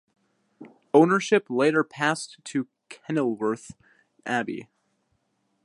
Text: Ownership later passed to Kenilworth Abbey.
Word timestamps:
Ownership 0.95 1.45
later 1.47 1.83
passed 1.83 2.37
to 2.45 2.67
Kenilworth 2.89 3.73
Abbey. 4.25 4.67